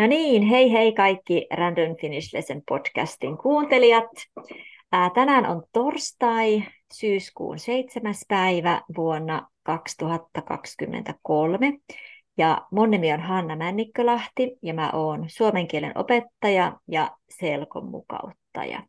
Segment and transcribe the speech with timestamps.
[0.00, 4.08] No niin, hei hei kaikki Random Finish Lesson podcastin kuuntelijat.
[4.92, 6.62] Ää, tänään on torstai,
[6.92, 8.14] syyskuun 7.
[8.28, 11.72] päivä vuonna 2023.
[12.38, 18.82] Ja mun nimi on Hanna Männikkölahti ja mä oon suomen kielen opettaja ja selkon mukauttaja.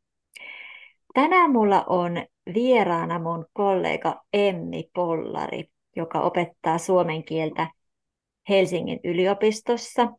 [1.14, 5.64] Tänään mulla on vieraana mun kollega Emmi Pollari,
[5.96, 7.68] joka opettaa suomen kieltä
[8.50, 10.08] Helsingin yliopistossa–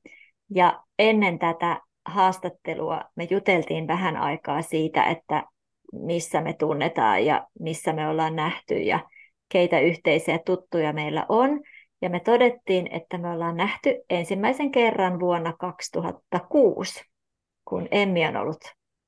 [0.54, 5.44] ja ennen tätä haastattelua me juteltiin vähän aikaa siitä, että
[5.92, 9.08] missä me tunnetaan ja missä me ollaan nähty ja
[9.48, 11.60] keitä yhteisiä tuttuja meillä on.
[12.02, 17.04] Ja me todettiin, että me ollaan nähty ensimmäisen kerran vuonna 2006,
[17.64, 18.64] kun Emmi on ollut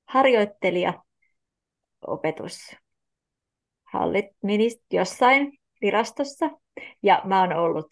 [0.09, 1.03] harjoittelija
[2.07, 2.81] opetushallit
[4.93, 6.51] jossain virastossa.
[7.03, 7.89] Ja mä oon ollut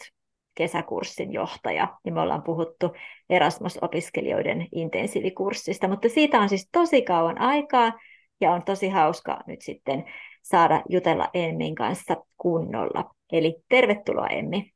[0.54, 2.92] kesäkurssin johtaja, ja me ollaan puhuttu
[3.30, 7.92] Erasmus-opiskelijoiden intensiivikurssista, mutta siitä on siis tosi kauan aikaa,
[8.40, 10.04] ja on tosi hauska nyt sitten
[10.42, 13.14] saada jutella Emmin kanssa kunnolla.
[13.32, 14.72] Eli tervetuloa Emmi.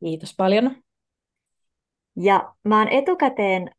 [0.00, 0.76] Kiitos paljon.
[2.16, 3.70] Ja mä oon etukäteen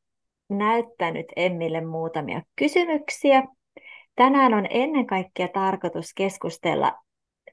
[0.49, 3.43] näyttänyt Emmille muutamia kysymyksiä.
[4.15, 6.93] Tänään on ennen kaikkea tarkoitus keskustella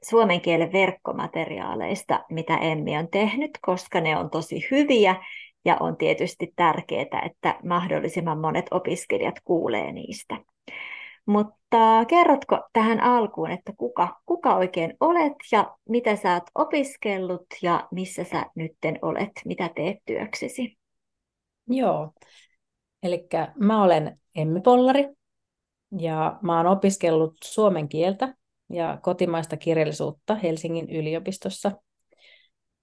[0.02, 5.16] suomen kielen verkkomateriaaleista, mitä Emmi on tehnyt, koska ne on tosi hyviä
[5.64, 10.36] ja on tietysti tärkeää, että mahdollisimman monet opiskelijat kuulee niistä.
[11.26, 17.88] Mutta kerrotko tähän alkuun, että kuka, kuka oikein olet ja mitä sä oot opiskellut ja
[17.90, 20.78] missä sä nytten olet, mitä teet työksesi?
[21.68, 22.12] Joo,
[23.02, 23.26] eli
[23.58, 25.08] mä olen Emmi Pollari
[25.98, 28.34] ja mä oon opiskellut suomen kieltä
[28.70, 31.72] ja kotimaista kirjallisuutta Helsingin yliopistossa.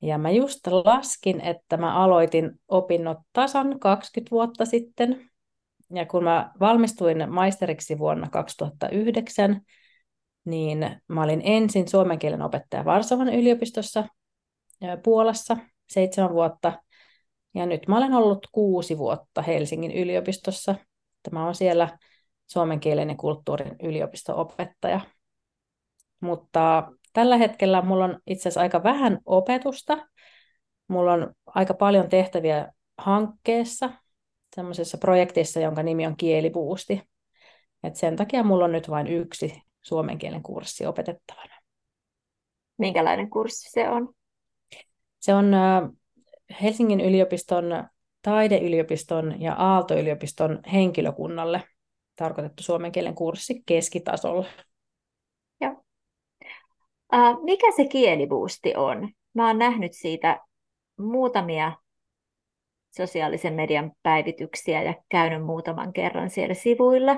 [0.02, 5.30] Ja mä just laskin, että mä aloitin opinnot tasan 20 vuotta sitten.
[5.94, 9.61] Ja kun mä valmistuin maisteriksi vuonna 2009,
[10.45, 14.08] niin mä olin ensin suomen kielen opettaja Varsovan yliopistossa
[15.04, 15.58] Puolassa
[15.90, 16.84] seitsemän vuotta.
[17.54, 20.76] Ja nyt mä olen ollut kuusi vuotta Helsingin yliopistossa.
[21.23, 21.98] Tämä on siellä
[22.48, 25.17] suomen kielen ja kulttuurin yliopisto-opettaja.
[26.20, 30.08] Mutta tällä hetkellä mulla on itse asiassa aika vähän opetusta.
[30.88, 33.89] Mulla on aika paljon tehtäviä hankkeessa,
[34.55, 37.02] semmoisessa projektissa, jonka nimi on Kielibuusti.
[37.83, 41.55] Et sen takia mulla on nyt vain yksi suomen kielen kurssi opetettavana.
[42.78, 44.14] Minkälainen kurssi se on?
[45.20, 45.52] Se on
[46.61, 47.88] Helsingin yliopiston,
[48.22, 51.64] taideyliopiston ja Aalto-yliopiston henkilökunnalle
[52.16, 54.45] tarkoitettu suomen kielen kurssi keskitasolla.
[57.14, 59.10] Uh, mikä se kielibuusti on?
[59.34, 60.40] Mä oon nähnyt siitä
[61.00, 61.72] muutamia
[62.98, 67.17] sosiaalisen median päivityksiä ja käynyt muutaman kerran siellä sivuilla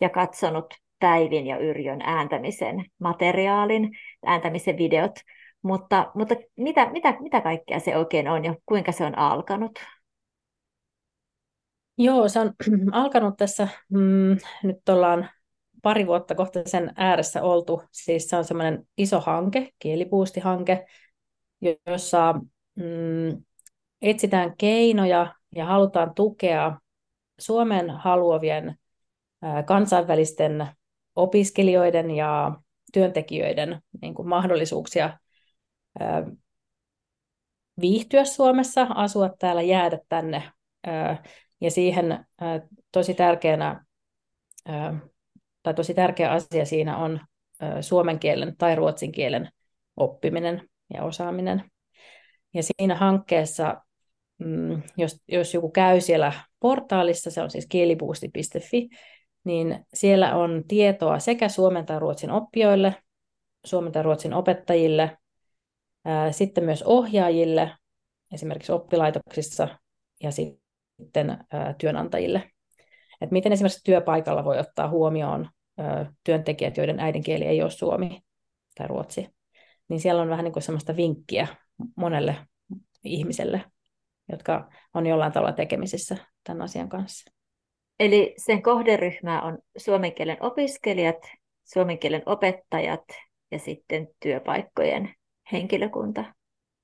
[0.00, 3.90] ja katsonut Päivin ja Yrjön ääntämisen materiaalin,
[4.26, 5.12] ääntämisen videot,
[5.62, 9.78] mutta, mutta mitä, mitä, mitä kaikkea se oikein on ja kuinka se on alkanut?
[11.98, 12.52] Joo, se on
[12.92, 15.30] alkanut tässä, mm, nyt ollaan
[15.84, 17.82] pari vuotta kohta sen ääressä oltu.
[17.92, 20.86] Siis se on semmoinen iso hanke, kielipuusti-hanke,
[21.86, 22.34] jossa
[22.74, 23.44] mm,
[24.02, 26.78] etsitään keinoja ja halutaan tukea
[27.38, 28.78] Suomen haluavien
[29.66, 30.66] kansainvälisten
[31.16, 32.56] opiskelijoiden ja
[32.92, 35.18] työntekijöiden niin kuin mahdollisuuksia
[37.80, 40.42] viihtyä Suomessa, asua täällä, jäädä tänne.
[41.60, 42.26] Ja siihen
[42.92, 43.84] tosi tärkeänä
[45.64, 47.20] tai tosi tärkeä asia siinä on
[47.80, 49.48] suomen kielen tai ruotsin kielen
[49.96, 51.70] oppiminen ja osaaminen.
[52.54, 53.82] Ja siinä hankkeessa,
[54.38, 58.88] mm, jos, jos joku käy siellä portaalissa, se on siis kielibuusti.fi,
[59.44, 62.94] niin siellä on tietoa sekä suomen tai ruotsin oppijoille,
[63.66, 65.18] suomen tai ruotsin opettajille,
[66.30, 67.70] sitten myös ohjaajille,
[68.32, 69.68] esimerkiksi oppilaitoksissa
[70.22, 71.44] ja sitten
[71.78, 72.54] työnantajille
[73.20, 75.48] että miten esimerkiksi työpaikalla voi ottaa huomioon
[76.24, 78.22] työntekijät, joiden äidinkieli ei ole suomi
[78.74, 79.28] tai ruotsi.
[79.88, 81.46] Niin siellä on vähän niin kuin semmoista vinkkiä
[81.96, 82.36] monelle
[83.04, 83.64] ihmiselle,
[84.32, 87.30] jotka on jollain tavalla tekemisissä tämän asian kanssa.
[88.00, 91.26] Eli sen kohderyhmä on suomen kielen opiskelijat,
[91.64, 93.04] suomen kielen opettajat
[93.50, 95.14] ja sitten työpaikkojen
[95.52, 96.24] henkilökunta.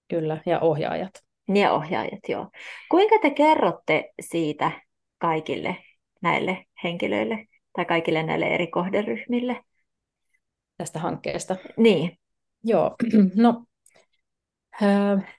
[0.09, 1.11] Kyllä, ja ohjaajat.
[1.55, 2.51] Ja ohjaajat, joo.
[2.91, 4.71] Kuinka te kerrotte siitä
[5.19, 5.77] kaikille
[6.23, 7.47] näille henkilöille
[7.81, 9.65] tai kaikille näille eri kohderyhmille.
[10.77, 11.57] Tästä hankkeesta?
[11.77, 12.19] Niin.
[12.65, 12.97] Joo,
[13.37, 13.65] no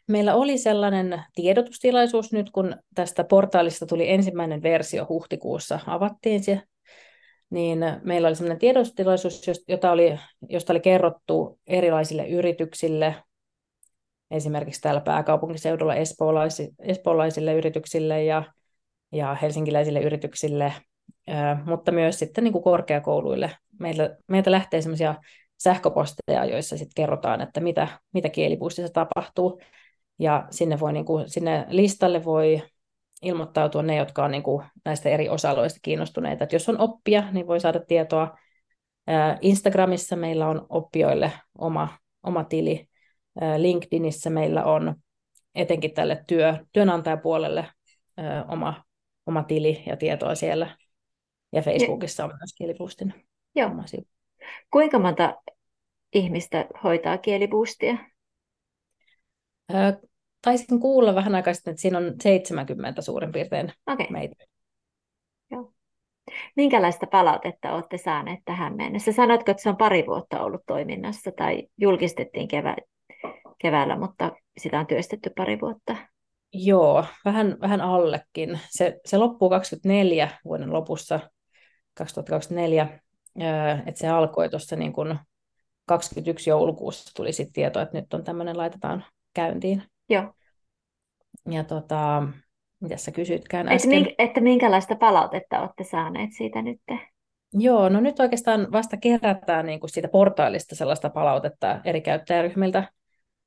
[0.07, 6.61] Meillä oli sellainen tiedotustilaisuus nyt, kun tästä portaalista tuli ensimmäinen versio huhtikuussa, avattiin se,
[7.49, 13.15] niin meillä oli sellainen tiedotustilaisuus, jota oli, josta oli kerrottu erilaisille yrityksille,
[14.31, 18.43] esimerkiksi täällä pääkaupunkiseudulla espoolaisille, espoolaisille yrityksille ja,
[19.11, 20.73] ja helsinkiläisille yrityksille,
[21.65, 23.51] mutta myös sitten niin kuin korkeakouluille.
[23.79, 25.15] Meiltä, meiltä lähtee sellaisia
[25.63, 29.61] sähköposteja, joissa sitten kerrotaan, että mitä, mitä kielipuistissa tapahtuu.
[30.19, 32.61] Ja sinne, voi, niin kuin, sinne listalle voi
[33.21, 36.43] ilmoittautua ne, jotka on niin kuin, näistä eri osa-alueista kiinnostuneita.
[36.43, 38.37] Et jos on oppia, niin voi saada tietoa.
[39.41, 41.87] Instagramissa meillä on oppijoille oma,
[42.23, 42.87] oma tili.
[43.57, 44.95] LinkedInissä meillä on
[45.55, 47.67] etenkin tälle työ, työnantajapuolelle
[48.47, 48.83] oma,
[49.25, 50.77] oma tili ja tietoa siellä.
[51.51, 53.13] Ja Facebookissa on myös kielipuustin
[53.55, 53.69] Joo.
[53.69, 54.05] oma sivu.
[54.71, 55.35] Kuinka monta
[56.13, 57.97] ihmistä hoitaa kieliboostia?
[60.41, 64.07] taisin kuulla vähän aikaa sitten, että siinä on 70 suurin piirtein okay.
[64.09, 64.35] meitä.
[65.51, 65.73] Joo.
[66.55, 69.11] Minkälaista palautetta olette saaneet tähän mennessä?
[69.11, 72.75] Sanotko, että se on pari vuotta ollut toiminnassa tai julkistettiin kevä-
[73.57, 75.95] keväällä, mutta sitä on työstetty pari vuotta?
[76.53, 78.59] Joo, vähän, vähän allekin.
[78.69, 81.19] Se, se loppuu 24 vuoden lopussa,
[82.01, 82.99] 2024,
[83.85, 85.19] että se alkoi tuossa niin kuin
[85.85, 89.83] 21 joulukuussa tuli sitten tieto, että nyt on tämmöinen, laitetaan käyntiin.
[90.09, 90.33] Joo.
[91.49, 92.23] Ja tota,
[92.79, 93.93] mitä sä kysytkään äsken?
[93.93, 96.81] Että, mink, että minkälaista palautetta olette saaneet siitä nyt?
[97.53, 102.91] Joo, no nyt oikeastaan vasta kerätään niin kuin siitä portaalista sellaista palautetta eri käyttäjäryhmiltä,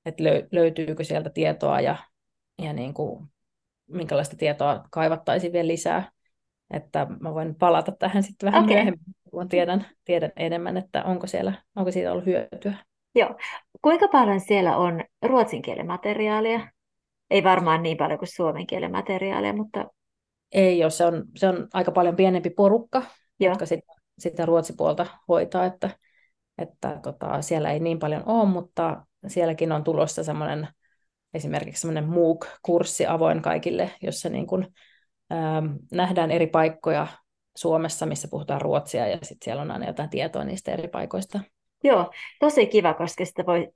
[0.07, 0.23] että
[0.53, 1.97] löytyykö sieltä tietoa ja,
[2.63, 3.27] ja niin kuin,
[3.87, 6.11] minkälaista tietoa kaivattaisiin vielä lisää.
[6.71, 8.75] Että mä voin palata tähän sitten vähän okay.
[8.75, 9.01] myöhemmin,
[9.31, 12.75] kun tiedän, tiedän enemmän, että onko, siellä, onko siitä ollut hyötyä.
[13.15, 13.37] Joo.
[13.83, 16.69] Kuinka paljon siellä on ruotsin kielen materiaalia?
[17.31, 19.85] Ei varmaan niin paljon kuin suomen kielen materiaalia, mutta...
[20.53, 23.03] Ei ole, se on, se on aika paljon pienempi porukka,
[23.41, 23.53] Joo.
[23.53, 25.91] jotka sitä, sitä ruotsipuolta hoitaa, että,
[26.59, 30.69] että tota, siellä ei niin paljon ole, mutta sielläkin on tulossa semmoinen
[31.35, 34.67] esimerkiksi semmoinen MOOC-kurssi avoin kaikille, jossa niin kuin,
[35.35, 37.07] ähm, nähdään eri paikkoja
[37.57, 41.41] Suomessa, missä puhutaan ruotsia, ja sitten siellä on aina jotain tietoa niistä eri paikoista.
[41.85, 42.11] Joo,
[42.41, 43.69] tosi kiva, koska sitä voi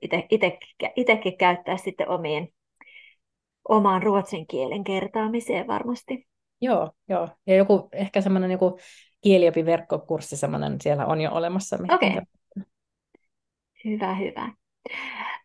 [0.95, 2.53] itsekin käyttää sitten omiin,
[3.69, 6.27] omaan ruotsin kielen kertaamiseen varmasti.
[6.61, 7.27] Joo, joo.
[7.47, 8.79] Ja joku ehkä semmoinen joku
[9.21, 11.77] kieliopiverkkokurssi semmoinen siellä on jo olemassa.
[11.93, 12.09] Okei.
[12.09, 12.21] Okay.
[13.85, 14.53] Hyvä, hyvä.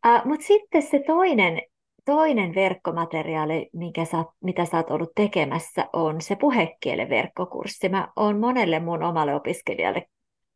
[0.07, 1.63] Uh, Mutta sitten se toinen,
[2.05, 7.89] toinen verkkomateriaali, minkä sä, mitä sä oot ollut tekemässä, on se puhekielen verkkokurssi.
[7.89, 10.09] Mä oon monelle mun omalle opiskelijalle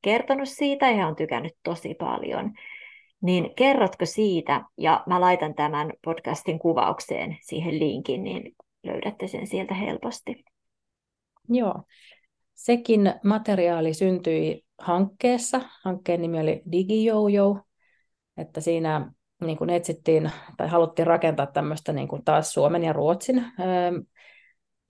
[0.02, 2.52] kertonut siitä ja on tykännyt tosi paljon.
[3.20, 9.74] Niin kerrotko siitä, ja mä laitan tämän podcastin kuvaukseen siihen linkin, niin löydätte sen sieltä
[9.74, 10.44] helposti.
[11.48, 11.82] Joo.
[12.54, 15.60] Sekin materiaali syntyi hankkeessa.
[15.84, 17.60] Hankkeen nimi oli DigiJojo,
[18.36, 23.44] että siinä niin kuin etsittiin tai haluttiin rakentaa tämmöistä niin kuin taas suomen ja ruotsin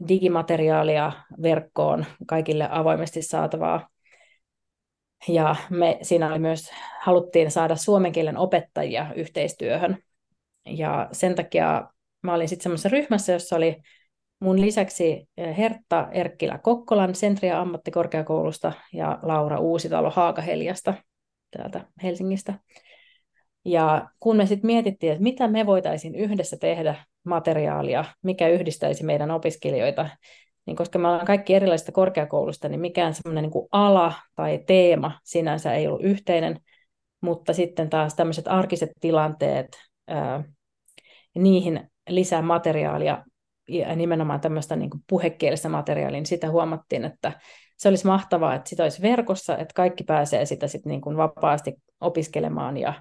[0.09, 1.12] digimateriaalia
[1.43, 3.89] verkkoon kaikille avoimesti saatavaa
[5.29, 9.99] ja me siinä oli myös, haluttiin saada suomen kielen opettajia yhteistyöhön.
[10.67, 11.89] Ja sen takia
[12.23, 13.77] mä olin sitten semmoisessa ryhmässä, jossa oli
[14.40, 20.95] mun lisäksi eh, Hertta Erkkilä Kokkolan Sentria ammattikorkeakoulusta ja Laura Uusitalo Haakaheliasta
[21.50, 22.55] täältä Helsingistä.
[23.68, 26.94] Ja kun me sitten mietittiin, että mitä me voitaisiin yhdessä tehdä
[27.25, 30.08] materiaalia, mikä yhdistäisi meidän opiskelijoita,
[30.66, 35.75] niin koska me ollaan kaikki erilaisista korkeakoulusta, niin mikään semmoinen niin ala tai teema sinänsä
[35.75, 36.60] ei ollut yhteinen,
[37.20, 39.68] mutta sitten taas tämmöiset arkiset tilanteet,
[40.06, 40.44] ää,
[41.34, 43.25] niihin lisää materiaalia
[43.68, 47.32] ja nimenomaan tämmöistä niin puhekielistä materiaalia, niin sitä huomattiin, että
[47.76, 51.75] se olisi mahtavaa, että sitä olisi verkossa, että kaikki pääsee sitä sitten niin kuin vapaasti
[52.00, 52.94] opiskelemaan ja,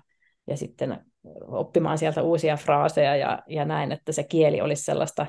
[0.48, 1.06] ja sitten
[1.48, 5.25] oppimaan sieltä uusia fraaseja ja, ja näin, että se kieli olisi sellaista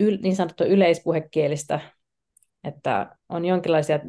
[0.00, 1.80] yl, niin sanottua yleispuhekielistä,
[2.64, 4.00] että on jonkinlaisia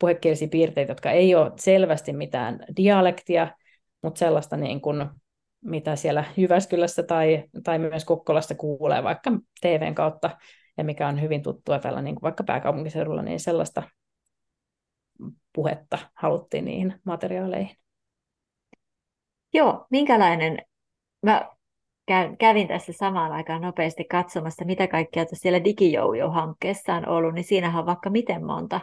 [0.00, 3.48] puhekielisiä piirteitä, jotka ei ole selvästi mitään dialektia,
[4.02, 5.06] mutta sellaista niin kuin,
[5.64, 10.30] mitä siellä Jyväskylässä tai, tai myös Kokkolassa kuulee vaikka TVn kautta,
[10.78, 13.82] ja mikä on hyvin tuttua tällä niin vaikka pääkaupunkiseudulla, niin sellaista
[15.52, 17.76] puhetta haluttiin niihin materiaaleihin.
[19.56, 20.58] Joo, minkälainen,
[21.22, 21.50] mä
[22.38, 27.86] kävin tässä samaan aikaan nopeasti katsomassa, mitä kaikkea siellä DigiJojo-hankkeessa on ollut, niin siinähän on
[27.86, 28.80] vaikka miten monta,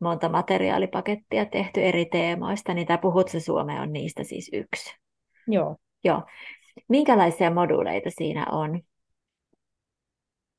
[0.00, 4.94] monta materiaalipakettia tehty eri teemoista, niin tämä Puhut se Suome on niistä siis yksi.
[5.48, 5.76] Joo.
[6.04, 6.22] Joo.
[6.88, 8.80] Minkälaisia moduuleita siinä on?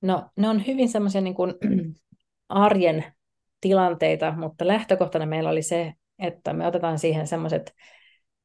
[0.01, 1.53] No, ne on hyvin semmoisia niin kuin
[2.49, 3.05] arjen
[3.61, 7.73] tilanteita, mutta lähtökohtana meillä oli se, että me otetaan siihen semmoiset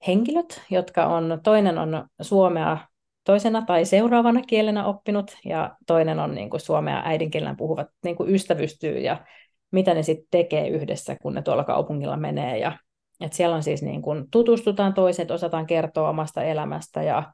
[0.06, 2.78] henkilöt, jotka on, toinen on suomea
[3.24, 8.34] toisena tai seuraavana kielenä oppinut, ja toinen on niin kuin suomea äidinkielenä puhuvat niin kuin
[8.34, 9.26] ystävystyy, ja
[9.70, 12.58] mitä ne sitten tekee yhdessä, kun ne tuolla kaupungilla menee.
[12.58, 12.78] Ja,
[13.20, 17.32] et siellä on siis niin kuin, tutustutaan toiset, osataan kertoa omasta elämästä ja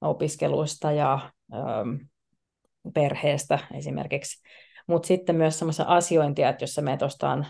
[0.00, 1.94] opiskeluista ja ähm,
[2.94, 4.42] perheestä esimerkiksi.
[4.86, 7.46] Mutta sitten myös semmoista asiointia, että jos sä meet ostaan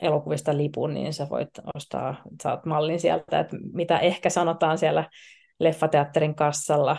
[0.00, 5.08] elokuvista lipun, niin sä voit ostaa, saat mallin sieltä, että mitä ehkä sanotaan siellä
[5.60, 6.96] leffateatterin kassalla,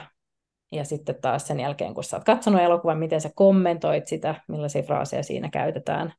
[0.71, 4.83] ja sitten taas sen jälkeen, kun sä oot katsonut elokuvan, miten sä kommentoit sitä, millaisia
[4.83, 6.13] fraaseja siinä käytetään.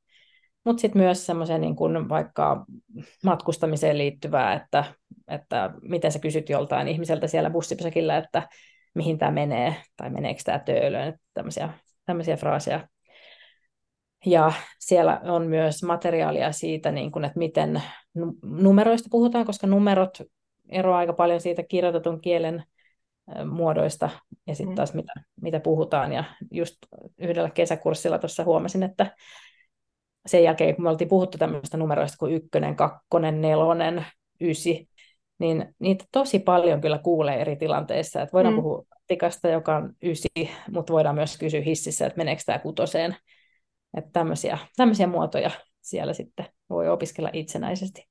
[0.64, 2.64] Mutta sitten myös semmoisen niin kun vaikka
[3.24, 4.84] matkustamiseen liittyvää, että,
[5.28, 8.48] että miten sä kysyt joltain ihmiseltä siellä bussipysäkillä, että
[8.94, 11.68] mihin tämä menee, tai meneekö tämä töölöön, tämmöisiä,
[12.04, 12.88] tämmöisiä fraaseja.
[14.26, 17.82] Ja siellä on myös materiaalia siitä, niin kun, että miten
[18.42, 20.18] numeroista puhutaan, koska numerot
[20.68, 22.64] eroavat aika paljon siitä kirjoitetun kielen
[23.50, 24.10] muodoista
[24.46, 24.76] ja sitten mm.
[24.76, 26.12] taas mitä, mitä puhutaan.
[26.12, 26.76] Ja just
[27.18, 29.16] yhdellä kesäkurssilla tuossa huomasin, että
[30.26, 34.06] sen jälkeen, kun me oltiin puhuttu tämmöistä numeroista kuin ykkönen, kakkonen, nelonen,
[34.40, 34.88] ysi,
[35.38, 38.22] niin niitä tosi paljon kyllä kuulee eri tilanteissa.
[38.22, 38.62] Että voidaan mm.
[38.62, 43.16] puhua tikasta, joka on ysi, mutta voidaan myös kysyä hississä, että meneekö tämä kutoseen.
[43.96, 48.08] Että tämmöisiä, tämmöisiä muotoja siellä sitten voi opiskella itsenäisesti.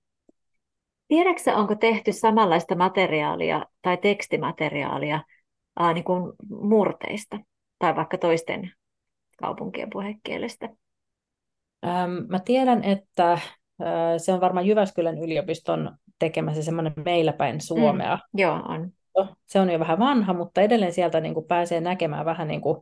[1.08, 5.24] Tiedätkö onko tehty samanlaista materiaalia tai tekstimateriaalia
[5.80, 7.40] ää, niin kuin murteista
[7.80, 8.72] tai vaikka toisten
[9.38, 10.70] kaupunkien puhekielestä?
[11.86, 13.42] Ähm, mä tiedän, että äh,
[14.18, 18.16] se on varmaan Jyväskylän yliopiston tekemä se semmoinen meillä päin Suomea.
[18.16, 18.92] Mm, joo, on.
[19.46, 22.78] Se on jo vähän vanha, mutta edelleen sieltä niin kuin pääsee näkemään vähän niin kuin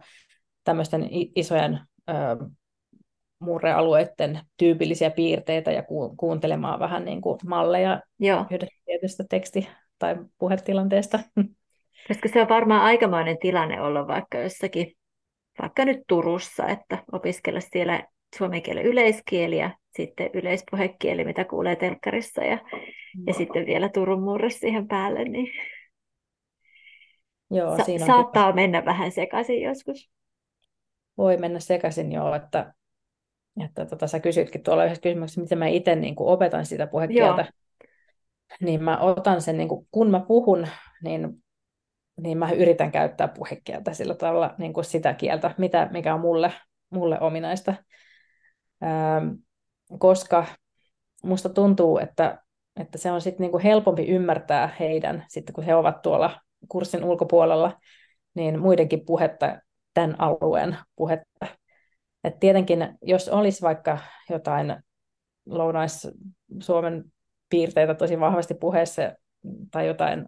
[0.64, 2.14] tämmöisten isojen ö,
[3.40, 8.46] murrealueiden tyypillisiä piirteitä ja ku, kuuntelemaan vähän niin kuin malleja Joo.
[8.52, 9.68] yhdestä tietystä teksti-
[10.00, 11.20] tai puhetilanteesta.
[12.08, 14.92] Koska se on varmaan aikamoinen tilanne olla vaikka jossakin,
[15.62, 18.04] vaikka nyt Turussa, että opiskella siellä
[18.38, 22.58] suomen kielen yleiskieli ja sitten yleispuhekieli, mitä kuulee telkkarissa ja,
[23.28, 25.48] ja sitten vielä Turun murre siihen päälle, niin
[27.52, 28.56] Joo, Sa- siinä on saattaa kyllä.
[28.56, 30.10] mennä vähän sekaisin joskus.
[31.18, 32.74] Voi mennä sekaisin joo, että,
[33.64, 37.42] että tota, sä kysytkin tuolla yhdessä kysymyksessä, miten mä itse niin kuin opetan sitä puhekieltä.
[37.42, 37.52] Joo.
[38.62, 40.68] Niin mä otan sen, niin kuin, kun mä puhun,
[41.04, 41.44] niin,
[42.22, 46.52] niin mä yritän käyttää puhekieltä sillä tavalla niin kuin sitä kieltä, mitä, mikä on mulle,
[46.90, 47.74] mulle ominaista.
[48.84, 49.28] Ähm,
[50.00, 50.46] koska
[51.24, 52.44] musta tuntuu, että,
[52.80, 57.80] että se on sitten niinku helpompi ymmärtää heidän, sitten kun he ovat tuolla kurssin ulkopuolella,
[58.34, 59.60] niin muidenkin puhetta,
[59.94, 61.48] tämän alueen puhetta.
[62.26, 63.98] Et tietenkin, jos olisi vaikka
[64.30, 64.76] jotain
[65.46, 67.04] lounais-Suomen
[67.50, 69.02] piirteitä tosi vahvasti puheessa
[69.72, 70.26] tai jotain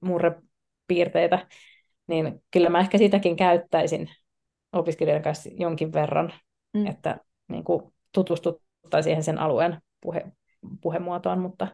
[0.00, 1.46] murrepiirteitä,
[2.06, 4.10] niin kyllä mä ehkä sitäkin käyttäisin
[4.72, 6.32] opiskelijoiden kanssa jonkin verran,
[6.74, 6.86] mm.
[6.86, 10.32] että niin kuin tutustuttaa siihen sen alueen puhe,
[10.80, 11.68] puhemuotoon, mutta,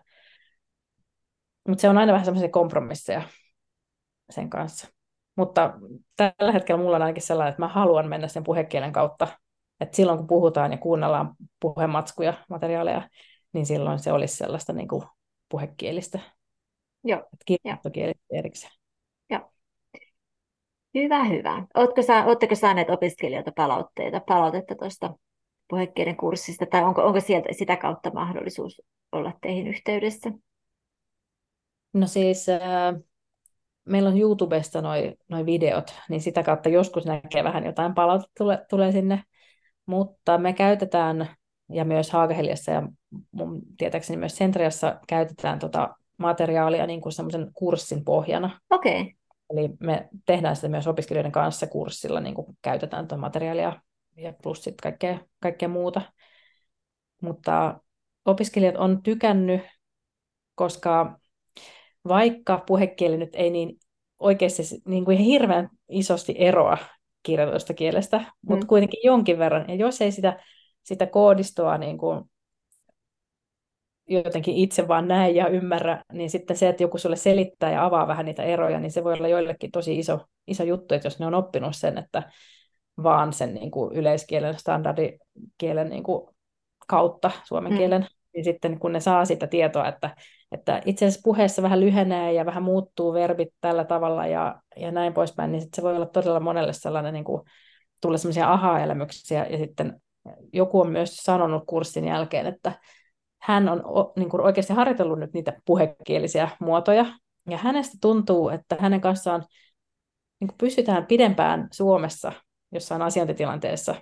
[1.69, 3.23] mutta se on aina vähän semmoisia kompromisseja
[4.31, 4.89] sen kanssa.
[5.37, 5.73] Mutta
[6.17, 9.29] tällä hetkellä mulla on ainakin sellainen, että mä haluan mennä sen puhekielen kautta.
[9.81, 13.09] Että silloin kun puhutaan ja kuunnellaan puhematskuja, materiaaleja,
[13.53, 15.03] niin silloin se olisi sellaista niin kuin
[15.49, 16.19] puhekielistä.
[17.05, 17.23] Joo.
[17.47, 18.73] Kirjoittokielistä erikseen.
[19.31, 19.53] Joo.
[20.95, 21.67] Hyvä, hyvä.
[21.75, 25.15] Oletko sa, oletteko saaneet opiskelijoilta palautteita, palautetta tuosta
[25.69, 30.33] puhekielen kurssista, tai onko, onko sieltä sitä kautta mahdollisuus olla teihin yhteydessä?
[31.93, 32.61] No siis äh,
[33.85, 38.59] meillä on YouTubesta noin noi videot, niin sitä kautta joskus näkee vähän jotain palautetta tulee,
[38.71, 39.23] tulee sinne,
[39.87, 41.29] mutta me käytetään,
[41.69, 42.89] ja myös Haagaheliassa ja
[43.31, 48.61] mun tietääkseni myös Centriassa käytetään tota materiaalia niin kuin semmoisen kurssin pohjana.
[48.71, 49.01] Okei.
[49.01, 49.13] Okay.
[49.51, 53.81] Eli me tehdään sitä myös opiskelijoiden kanssa kurssilla, niin kuin käytetään tuota materiaalia
[54.17, 56.03] ja plus sitten kaikkea, kaikkea muuta.
[57.23, 57.81] Mutta
[58.25, 59.61] opiskelijat on tykännyt,
[60.55, 61.21] koska
[62.09, 63.79] vaikka puhekieli nyt ei niin
[64.19, 66.79] oikeasti niin kuin hirveän isosti eroa
[67.23, 68.25] kirjoitusta kielestä, mm.
[68.43, 69.65] mutta kuitenkin jonkin verran.
[69.69, 70.41] Ja jos ei sitä,
[70.83, 72.25] sitä koodistoa niin kuin
[74.09, 78.09] jotenkin itse vaan näe ja ymmärrä, niin sitten se, että joku sulle selittää ja avaa
[78.09, 81.27] vähän niitä eroja, niin se voi olla joillekin tosi iso, iso juttu, että jos ne
[81.27, 82.23] on oppinut sen, että
[83.03, 86.29] vaan sen niin kuin yleiskielen, standardikielen niin kuin
[86.87, 87.79] kautta, suomen mm.
[87.79, 90.17] kielen, niin sitten kun ne saa sitä tietoa, että,
[90.53, 95.13] että itse asiassa puheessa vähän lyhenee ja vähän muuttuu verbit tällä tavalla ja, ja näin
[95.15, 97.43] poispäin, niin sit se voi olla todella monelle sellainen niin kuin,
[98.01, 99.47] tulla sellaisia aha-elämyksiä.
[99.47, 100.01] Ja sitten
[100.53, 102.73] joku on myös sanonut kurssin jälkeen, että
[103.43, 103.83] hän on
[104.17, 107.07] niin kuin oikeasti harjoitellut nyt niitä puhekielisiä muotoja.
[107.51, 109.45] Ja hänestä tuntuu, että hänen kanssaan
[110.41, 112.33] niin kuin pysytään pidempään Suomessa
[112.73, 113.95] jossain asiointitilanteessa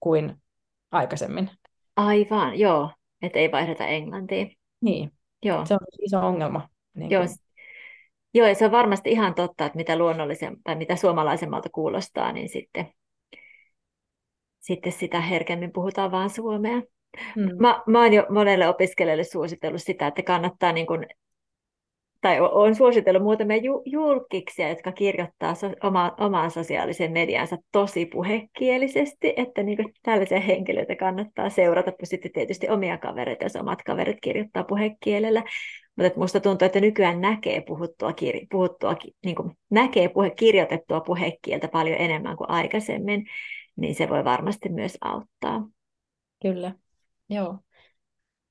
[0.00, 0.42] kuin
[0.90, 1.50] aikaisemmin.
[1.96, 2.90] Aivan, joo,
[3.22, 4.56] että ei vaihdeta englantiin.
[4.80, 5.10] Niin,
[5.42, 5.66] joo.
[5.66, 6.68] se on iso ongelma.
[6.94, 7.36] Niin joo, kuin.
[8.34, 12.48] joo, ja se on varmasti ihan totta, että mitä luonnollisen tai mitä suomalaisemmalta kuulostaa, niin
[12.48, 12.92] sitten,
[14.60, 16.82] sitten sitä herkemmin puhutaan vaan suomea.
[17.34, 17.50] Hmm.
[17.60, 21.06] Mä, mä oon jo monelle opiskelijalle suositellut sitä, että kannattaa niin kuin
[22.26, 29.34] tai on suositellut muutamia ju- julkiksia, jotka kirjoittaa so- oma, omaan sosiaalisen mediansa tosi puhekielisesti,
[29.36, 34.64] että niin kuin tällaisia henkilöitä kannattaa seurata, sitten tietysti omia kavereita, jos omat kaverit kirjoittaa
[34.64, 35.42] puhekielellä.
[35.96, 41.68] Mutta että tuntuu, että nykyään näkee puhuttua, kir- puhuttua niin kuin näkee puhe, kirjoitettua puhekieltä
[41.68, 43.26] paljon enemmän kuin aikaisemmin,
[43.76, 45.68] niin se voi varmasti myös auttaa.
[46.42, 46.72] Kyllä,
[47.28, 47.58] joo.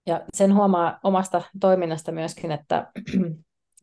[0.08, 2.92] Ja sen huomaa omasta toiminnasta myöskin, että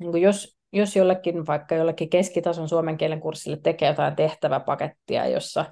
[0.02, 5.64] niin kuin jos, jos jollekin, vaikka jollekin keskitason suomen kielen kurssille tekee jotain tehtäväpakettia, jossa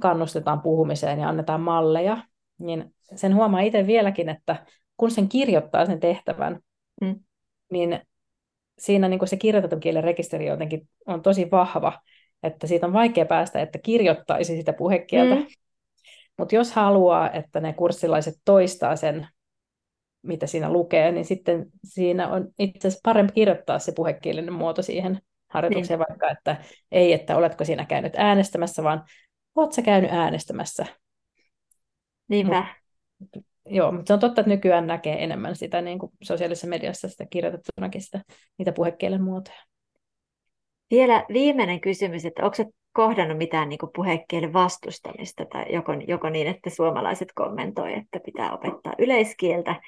[0.00, 2.16] kannustetaan puhumiseen ja annetaan malleja,
[2.60, 6.60] niin sen huomaa itse vieläkin, että kun sen kirjoittaa sen tehtävän,
[7.00, 7.20] mm.
[7.72, 8.00] niin
[8.78, 12.00] siinä niin kuin se kirjoitetun kielen rekisteri jotenkin on tosi vahva,
[12.42, 15.34] että siitä on vaikea päästä, että kirjoittaisi sitä puhekieltä.
[15.34, 15.46] Mm.
[16.38, 19.28] Mutta jos haluaa, että ne kurssilaiset toistaa sen
[20.22, 25.18] mitä siinä lukee, niin sitten siinä on itse asiassa parempi kirjoittaa se puhekielinen muoto siihen
[25.48, 26.08] harjoitukseen, niin.
[26.08, 26.56] vaikka että
[26.92, 29.04] ei, että oletko siinä käynyt äänestämässä, vaan
[29.54, 30.86] oletko sä käynyt äänestämässä.
[32.28, 32.66] Niinpä.
[33.18, 37.08] Mut, joo, mutta se on totta, että nykyään näkee enemmän sitä niin kuin sosiaalisessa mediassa
[37.08, 38.20] sitä kirjoitettunakin sitä,
[38.58, 39.64] niitä puhekielen muotoja.
[40.90, 42.56] Vielä viimeinen kysymys, että onko
[42.92, 48.52] kohdannut mitään niin kuin puhekielen vastustamista, tai joko, joko niin, että suomalaiset kommentoivat, että pitää
[48.52, 49.80] opettaa yleiskieltä,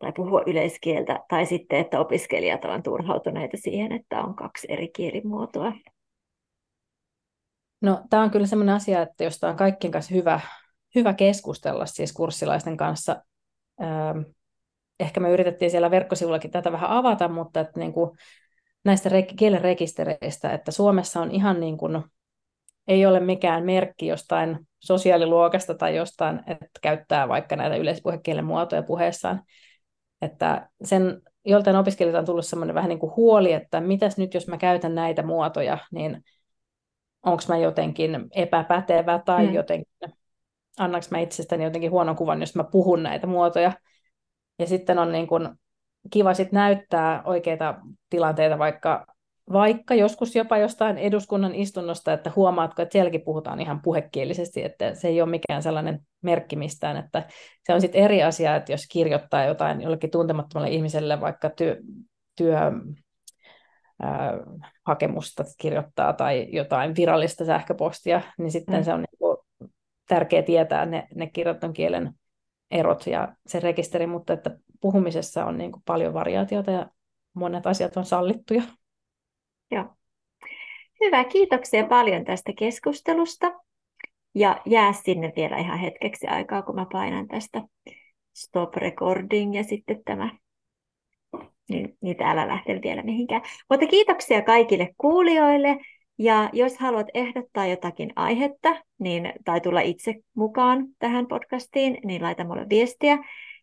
[0.00, 5.72] tai puhua yleiskieltä, tai sitten, että opiskelijat ovat turhautuneita siihen, että on kaksi eri kielimuotoa.
[7.80, 10.40] No, tämä on kyllä sellainen asia, että josta on kaikkien kanssa hyvä,
[10.94, 13.22] hyvä keskustella siis kurssilaisten kanssa.
[15.00, 18.10] Ehkä me yritettiin siellä verkkosivullakin tätä vähän avata, mutta että niin kuin
[18.84, 22.02] näistä kielen rekistereistä, että Suomessa on ihan niin kuin,
[22.88, 29.42] ei ole mikään merkki jostain sosiaaliluokasta tai jostain, että käyttää vaikka näitä yleispuhekielen muotoja puheessaan.
[30.22, 34.46] Että sen joltain opiskelijalta on tullut semmoinen vähän niin kuin huoli, että mitäs nyt jos
[34.46, 36.24] mä käytän näitä muotoja, niin
[37.26, 39.54] onko mä jotenkin epäpätevä tai mm.
[39.54, 39.92] jotenkin,
[40.78, 43.72] annaks mä itsestäni jotenkin huonon kuvan, jos mä puhun näitä muotoja.
[44.58, 45.48] Ja sitten on niin kuin
[46.12, 47.74] kiva sit näyttää oikeita
[48.10, 49.06] tilanteita, vaikka
[49.52, 55.08] vaikka joskus jopa jostain eduskunnan istunnosta, että huomaatko, että sielläkin puhutaan ihan puhekielisesti, että se
[55.08, 57.28] ei ole mikään sellainen merkki mistään, että
[57.64, 61.76] se on sitten eri asia, että jos kirjoittaa jotain jollekin tuntemattomalle ihmiselle vaikka työ,
[62.36, 62.58] työ
[64.02, 64.32] ää,
[64.86, 68.84] hakemusta kirjoittaa tai jotain virallista sähköpostia, niin sitten mm.
[68.84, 69.36] se on niin
[70.08, 72.12] tärkeää tietää ne, ne kirjoitetun kielen
[72.70, 76.86] erot ja se rekisteri, mutta että puhumisessa on niin paljon variaatiota ja
[77.34, 78.62] monet asiat on sallittuja.
[79.70, 79.84] Joo.
[81.04, 83.52] Hyvä, kiitoksia paljon tästä keskustelusta.
[84.34, 87.62] Ja jää sinne vielä ihan hetkeksi aikaa, kun mä painan tästä
[88.34, 90.30] stop recording ja sitten tämä,
[91.68, 93.42] niin, niin täällä lähde vielä mihinkään.
[93.70, 95.78] Mutta kiitoksia kaikille kuulijoille.
[96.18, 102.44] Ja jos haluat ehdottaa jotakin aihetta niin, tai tulla itse mukaan tähän podcastiin, niin laita
[102.44, 103.18] mulle viestiä.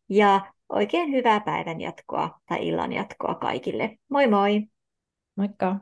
[0.10, 3.98] Ja oikein hyvää päivän jatkoa tai illan jatkoa kaikille.
[4.10, 4.64] Moi moi!
[5.36, 5.76] Moikka!